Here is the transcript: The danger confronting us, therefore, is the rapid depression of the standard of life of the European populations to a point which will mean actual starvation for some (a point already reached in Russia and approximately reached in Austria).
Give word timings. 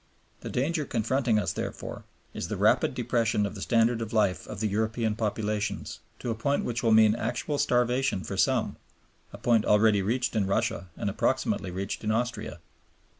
The 0.39 0.49
danger 0.49 0.83
confronting 0.83 1.37
us, 1.37 1.53
therefore, 1.53 2.05
is 2.33 2.47
the 2.47 2.57
rapid 2.57 2.95
depression 2.95 3.45
of 3.45 3.53
the 3.53 3.61
standard 3.61 4.01
of 4.01 4.11
life 4.11 4.47
of 4.47 4.59
the 4.59 4.67
European 4.67 5.15
populations 5.15 5.99
to 6.17 6.31
a 6.31 6.33
point 6.33 6.65
which 6.65 6.81
will 6.81 6.91
mean 6.91 7.13
actual 7.15 7.59
starvation 7.59 8.23
for 8.23 8.35
some 8.35 8.77
(a 9.31 9.37
point 9.37 9.63
already 9.63 10.01
reached 10.01 10.35
in 10.35 10.47
Russia 10.47 10.87
and 10.97 11.07
approximately 11.07 11.69
reached 11.69 12.03
in 12.03 12.09
Austria). 12.09 12.57